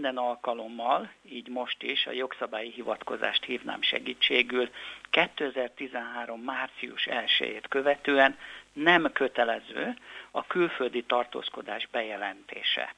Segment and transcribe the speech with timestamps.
[0.00, 4.70] minden alkalommal, így most is a jogszabályi hivatkozást hívnám segítségül,
[5.10, 6.40] 2013.
[6.40, 8.38] március 1-ét követően
[8.72, 9.96] nem kötelező
[10.30, 12.94] a külföldi tartózkodás bejelentése.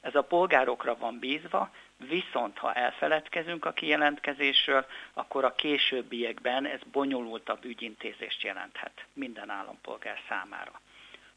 [0.00, 1.70] Ez a polgárokra van bízva,
[2.08, 10.80] viszont ha elfeledkezünk a kijelentkezésről, akkor a későbbiekben ez bonyolultabb ügyintézést jelenthet minden állampolgár számára.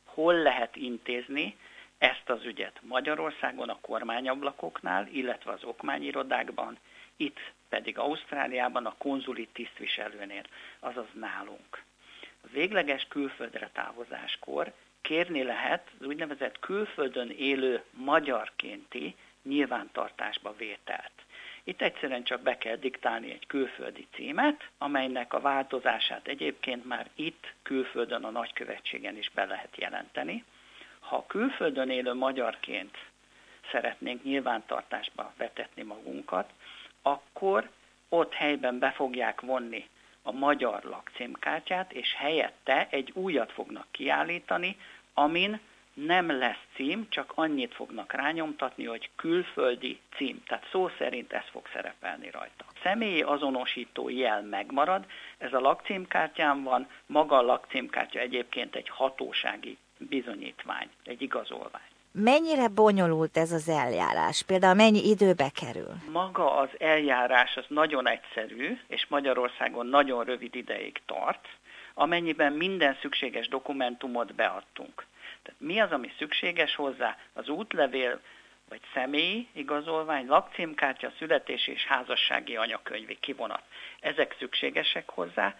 [0.04, 1.58] Hol lehet intézni
[1.98, 6.78] ezt az ügyet Magyarországon a kormányablakoknál, illetve az okmányirodákban,
[7.18, 10.44] itt pedig Ausztráliában a konzuli tisztviselőnél,
[10.80, 11.84] azaz nálunk.
[12.44, 21.12] A végleges külföldre távozáskor kérni lehet az úgynevezett külföldön élő magyarkénti nyilvántartásba vételt.
[21.64, 27.54] Itt egyszerűen csak be kell diktálni egy külföldi címet, amelynek a változását egyébként már itt
[27.62, 30.44] külföldön a nagykövetségen is be lehet jelenteni.
[31.08, 32.98] Ha külföldön élő magyarként
[33.72, 36.50] szeretnénk nyilvántartásba vetetni magunkat,
[37.02, 37.70] akkor
[38.10, 39.90] ott helyben be fogják vonni
[40.22, 44.78] a magyar lakcímkártyát, és helyette egy újat fognak kiállítani,
[45.14, 45.60] amin
[45.94, 50.44] nem lesz cím, csak annyit fognak rányomtatni, hogy külföldi cím.
[50.48, 52.66] Tehát szó szerint ez fog szerepelni rajta.
[52.68, 55.06] A személyi azonosító jel megmarad,
[55.38, 61.90] ez a lakcímkártyán van, maga a lakcímkártya egyébként egy hatósági bizonyítvány, egy igazolvány.
[62.12, 64.44] Mennyire bonyolult ez az eljárás?
[64.44, 65.94] Például mennyi időbe kerül?
[66.12, 71.48] Maga az eljárás az nagyon egyszerű, és Magyarországon nagyon rövid ideig tart,
[71.94, 75.06] amennyiben minden szükséges dokumentumot beadtunk.
[75.44, 77.18] Tehát mi az, ami szükséges hozzá?
[77.34, 78.20] Az útlevél,
[78.70, 83.62] vagy személyi igazolvány, lakcímkártya, születés és házassági anyakönyvi kivonat.
[84.00, 85.56] Ezek szükségesek hozzá.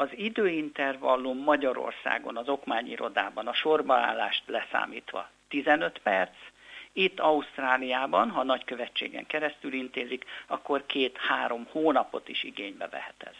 [0.00, 6.36] Az időintervallum Magyarországon, az okmányirodában a sorbaállást leszámítva 15 perc,
[6.92, 13.34] itt Ausztráliában, ha nagykövetségen keresztül intézik, akkor két-három hónapot is igénybe vehet ez.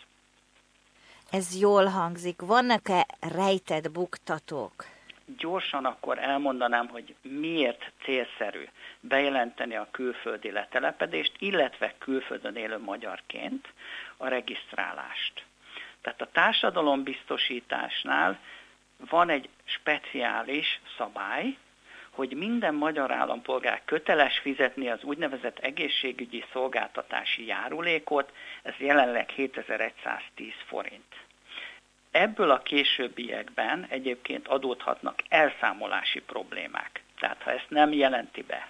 [1.30, 2.40] Ez jól hangzik.
[2.40, 4.84] Vannak-e rejtett buktatók?
[5.38, 8.64] Gyorsan akkor elmondanám, hogy miért célszerű
[9.00, 13.68] bejelenteni a külföldi letelepedést, illetve külföldön élő magyarként
[14.16, 15.48] a regisztrálást.
[16.02, 18.38] Tehát a társadalombiztosításnál
[19.10, 21.56] van egy speciális szabály,
[22.10, 31.14] hogy minden magyar állampolgár köteles fizetni az úgynevezett egészségügyi szolgáltatási járulékot, ez jelenleg 7110 forint.
[32.10, 37.02] Ebből a későbbiekben egyébként adódhatnak elszámolási problémák.
[37.18, 38.68] Tehát ha ezt nem jelenti be.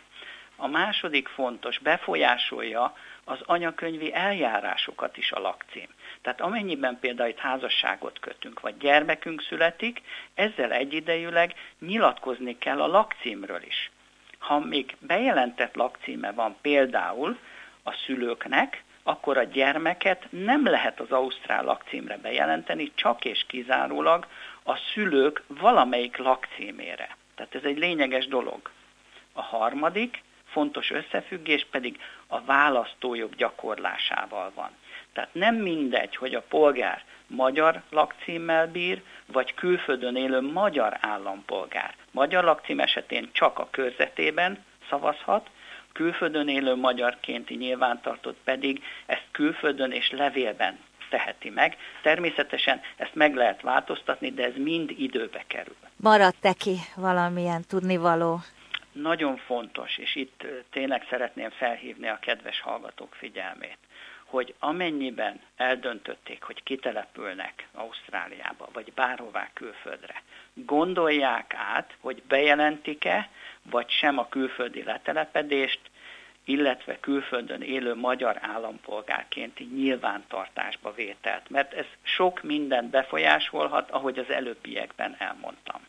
[0.63, 5.89] A második fontos, befolyásolja az anyakönyvi eljárásokat is a lakcím.
[6.23, 10.03] Tehát amennyiben például itt házasságot kötünk, vagy gyermekünk születik,
[10.35, 13.91] ezzel egyidejűleg nyilatkozni kell a lakcímről is.
[14.39, 17.39] Ha még bejelentett lakcíme van például
[17.83, 24.27] a szülőknek, akkor a gyermeket nem lehet az ausztrál lakcímre bejelenteni, csak és kizárólag
[24.63, 27.17] a szülők valamelyik lakcímére.
[27.35, 28.71] Tehát ez egy lényeges dolog.
[29.33, 34.71] A harmadik fontos összefüggés pedig a választójog gyakorlásával van.
[35.13, 41.95] Tehát nem mindegy, hogy a polgár magyar lakcímmel bír, vagy külföldön élő magyar állampolgár.
[42.11, 45.51] Magyar lakcím esetén csak a körzetében szavazhat,
[45.93, 50.79] külföldön élő magyarkénti nyilvántartott pedig ezt külföldön és levélben
[51.11, 51.77] teheti meg.
[52.03, 55.77] Természetesen ezt meg lehet változtatni, de ez mind időbe kerül.
[55.97, 58.41] Maradt-e ki valamilyen tudnivaló?
[59.03, 63.79] Nagyon fontos, és itt tényleg szeretném felhívni a kedves hallgatók figyelmét
[64.31, 70.23] hogy amennyiben eldöntötték, hogy kitelepülnek Ausztráliába, vagy bárhová külföldre,
[70.55, 73.29] gondolják át, hogy bejelentik-e,
[73.63, 75.81] vagy sem a külföldi letelepedést,
[76.45, 85.17] illetve külföldön élő magyar állampolgárkénti nyilvántartásba vételt, mert ez sok mindent befolyásolhat, ahogy az előbbiekben
[85.19, 85.81] elmondtam.